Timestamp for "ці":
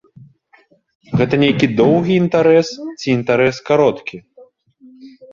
2.99-3.07